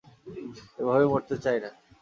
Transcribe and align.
এভাবে 0.79 1.05
মরতে 1.11 1.35
চাই 1.43 1.57
না! 1.63 1.69